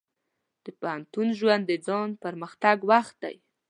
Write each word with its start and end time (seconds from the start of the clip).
د 0.63 0.65
پوهنتون 0.79 1.27
ژوند 1.39 1.63
د 1.67 1.71
ځان 1.87 2.09
پرمختګ 2.23 2.77
وخت 2.91 3.15
دی. 3.23 3.35